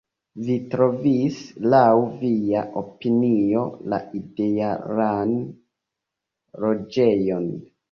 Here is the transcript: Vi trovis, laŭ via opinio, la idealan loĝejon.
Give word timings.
Vi 0.45 0.53
trovis, 0.69 1.35
laŭ 1.73 1.89
via 2.21 2.63
opinio, 2.81 3.67
la 3.95 4.01
idealan 4.23 5.39
loĝejon. 6.67 7.49